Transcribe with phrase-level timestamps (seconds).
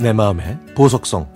[0.00, 1.26] 내 마음의 보석성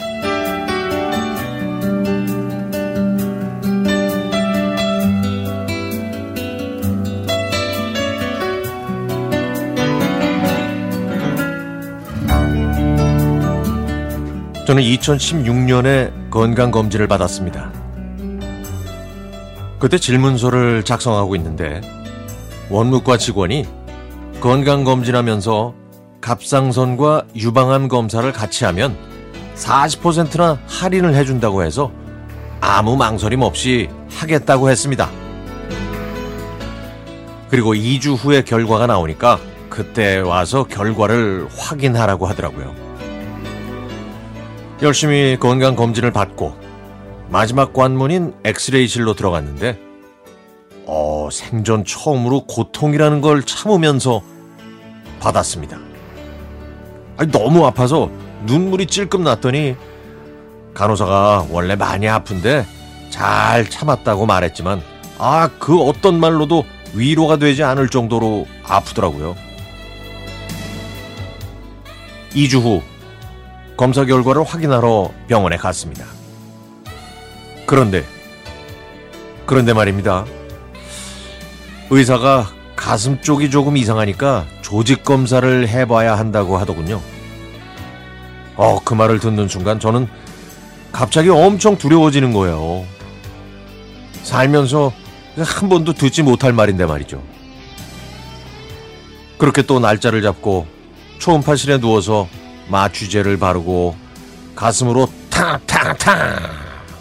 [14.65, 17.73] 저는 2016년에 건강검진을 받았습니다.
[19.81, 21.81] 그때 질문서를 작성하고 있는데
[22.71, 23.67] 원무과 직원이
[24.41, 25.82] 건강검진하면서
[26.23, 28.97] 갑상선과 유방암 검사를 같이 하면
[29.57, 31.93] 40%나 할인을 해준다고 해서
[32.63, 35.11] 아무 망설임 없이 하겠다고 했습니다.
[37.51, 42.75] 그리고 2주 후에 결과가 나오니까 그때 와서 결과를 확인하라고 하더라고요.
[44.81, 46.55] 열심히 건강 검진을 받고
[47.29, 49.79] 마지막 관문인 엑스레이실로 들어갔는데
[50.87, 54.23] 어, 생전 처음으로 고통이라는 걸 참으면서
[55.21, 55.92] 받았습니다.
[57.17, 58.11] 아니, 너무 아파서
[58.45, 59.77] 눈물이 찔끔 났더니
[60.75, 62.67] 간호사가 원래 많이 아픈데
[63.11, 64.83] 잘 참았다고 말했지만
[65.19, 69.37] 아, 그 어떤 말로도 위로가 되지 않을 정도로 아프더라고요.
[72.35, 72.83] 2주 후
[73.77, 76.07] 검사 결과를 확인하러 병원에 갔습니다.
[77.67, 78.05] 그런데
[79.47, 80.25] 그런데 말입니다.
[81.91, 87.03] 의사가 가슴 쪽이 조금 이상하니까 조직 검사를 해봐야 한다고 하더군요.
[88.57, 90.09] 어, 그 말을 듣는 순간 저는
[90.93, 92.87] 갑자기 엄청 두려워지는 거예요.
[94.23, 94.91] 살면서
[95.37, 97.23] 한 번도 듣지 못할 말인데 말이죠.
[99.37, 100.67] 그렇게 또 날짜를 잡고
[101.19, 102.27] 초음파실에 누워서
[102.69, 103.95] 마취제를 바르고
[104.57, 106.39] 가슴으로 탕탕탕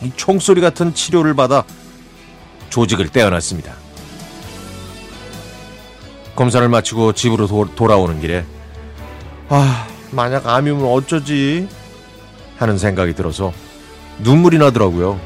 [0.02, 1.64] 이 총소리 같은 치료를 받아
[2.70, 3.81] 조직을 떼어놨습니다.
[6.36, 8.46] 검사를 마치고 집으로 도, 돌아오는 길에
[9.50, 11.68] 아 만약 암이면 어쩌지
[12.58, 13.53] 하는 생각이 들어서
[14.19, 15.19] 눈물이 나더라고요.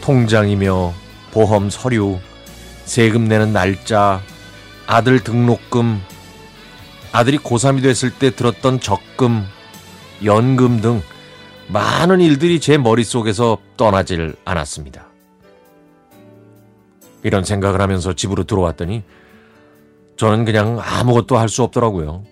[0.00, 0.94] 통장이며
[1.32, 2.18] 보험 서류,
[2.84, 4.22] 세금 내는 날짜,
[4.86, 6.00] 아들 등록금,
[7.12, 9.46] 아들이 고3이 됐을 때 들었던 적금,
[10.24, 11.02] 연금 등
[11.66, 15.08] 많은 일들이 제 머릿속에서 떠나질 않았습니다.
[17.22, 19.02] 이런 생각을 하면서 집으로 들어왔더니
[20.16, 22.24] 저는 그냥 아무것도 할 수 없더라고요.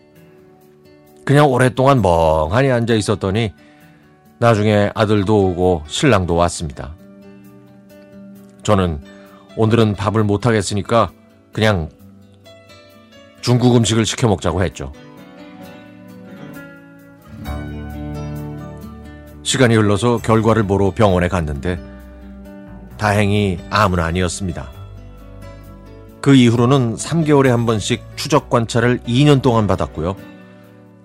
[1.25, 3.53] 그냥 오랫동안 멍하니 앉아 있었더니
[4.39, 6.95] 나중에 아들도 오고 신랑도 왔습니다.
[8.63, 9.01] 저는
[9.57, 11.11] 오늘은 밥을 못 하겠으니까
[11.53, 11.89] 그냥
[13.41, 14.93] 중국 음식을 시켜 먹자고 했죠.
[19.43, 21.79] 시간이 흘러서 결과를 보러 병원에 갔는데
[22.99, 24.75] 다행히 암은 아니었습니다.
[26.26, 30.16] 그 이후로는 3개월에 한 번씩 추적 관찰을 2년 동안 받았고요.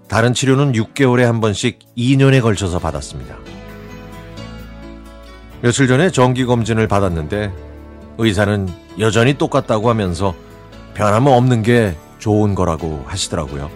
[0.07, 3.37] 다른 치료는 6개월에 한 번씩 2년에 걸쳐서 받았습니다.
[5.61, 7.53] 며칠 전에 정기 검진을 받았는데
[8.17, 8.67] 의사는
[8.97, 10.33] 여전히 똑같다고 하면서
[10.95, 13.69] 변함없는 게 좋은 거라고 하시더라고요.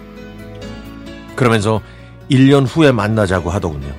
[1.36, 1.80] 그러면서
[2.28, 3.94] 1년 후에 만나자고 하더군요.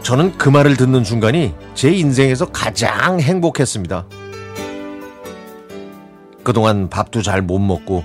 [0.00, 4.06] 저는 그 말을 듣는 순간이 제 인생에서 가장 행복했습니다.
[6.48, 8.04] 그동안 밥도 잘 못 먹고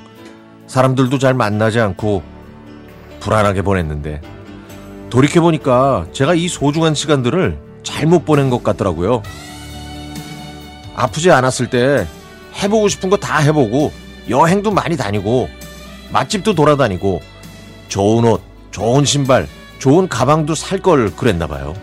[0.68, 2.22] 사람들도 잘 만나지 않고
[3.22, 4.20] 불안하게 보냈는데
[5.10, 9.24] 돌이켜보니까 제가 이 소중한 시간들을 잘못 보낸 것 같더라고요.
[10.94, 12.06] 아프지 않았을 때
[12.62, 13.94] 해보고 싶은 거 다 해보고
[14.30, 15.48] 여행도 많이 다니고
[16.12, 17.22] 맛집도 돌아다니고
[17.88, 19.48] 좋은 옷, 좋은 신발,
[19.80, 21.74] 좋은 가방도 살 걸 그랬나 봐요.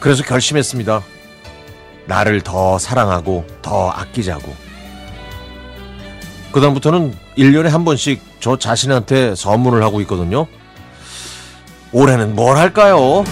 [0.00, 1.02] 그래서 결심했습니다.
[2.08, 4.56] 나를 더 사랑하고 더 아끼자고.
[6.50, 10.46] 그다음부터는 1년에 한 번씩 저 자신한테 선물을 하고 있거든요.
[11.92, 13.24] 올해는 뭘 할까요?